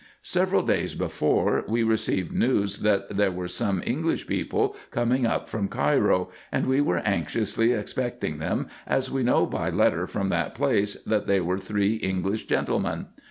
Several 0.23 0.63
days 0.63 0.95
before 0.95 1.63
we 1.67 1.83
received 1.83 2.31
news, 2.33 2.79
that 2.79 3.15
there 3.17 3.29
were 3.31 3.47
some 3.47 3.83
En 3.85 4.01
glish 4.03 4.25
people 4.25 4.75
coming 4.89 5.27
up 5.27 5.47
from 5.47 5.67
Cairo, 5.67 6.31
and 6.51 6.65
we 6.65 6.81
were 6.81 7.03
anxiously 7.05 7.71
expecting 7.73 8.39
them, 8.39 8.65
as 8.87 9.11
we 9.11 9.21
knew 9.21 9.45
by 9.45 9.69
letter 9.69 10.07
from 10.07 10.29
that 10.29 10.55
place, 10.55 10.95
that 11.03 11.27
they 11.27 11.39
were 11.39 11.59
three 11.59 11.97
English 11.97 12.47
gentlemen. 12.47 13.09